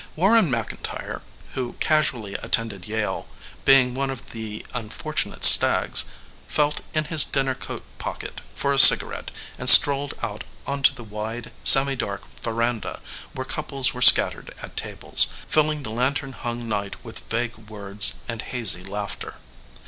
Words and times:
Warren 0.15 0.49
McIntyre, 0.49 1.21
who 1.53 1.73
casually 1.79 2.33
attended 2.33 2.85
Yale, 2.87 3.27
being 3.65 3.93
one 3.93 4.09
of 4.09 4.31
the 4.31 4.65
unfortunate 4.73 5.45
stags, 5.45 6.05
felt 6.47 6.81
in 6.95 7.03
his 7.03 7.23
dinner 7.23 7.53
coat 7.53 7.83
pocket 7.99 8.41
for 8.55 8.73
a 8.73 8.79
cigarette 8.79 9.29
and 9.59 9.69
strolled 9.69 10.15
out 10.23 10.43
onto 10.65 10.91
the 10.91 11.03
wide, 11.03 11.51
semidark 11.63 12.21
veranda, 12.41 12.99
where 13.33 13.45
couples 13.45 13.93
were 13.93 14.01
scattered 14.01 14.55
at 14.63 14.75
tables, 14.75 15.27
filling 15.47 15.83
the 15.83 15.91
lantern 15.91 16.31
hung 16.31 16.67
night 16.67 17.03
with 17.05 17.19
vague 17.29 17.69
words 17.69 18.15
and 18.27 18.41
hazy 18.41 18.83
laughter. 18.83 19.35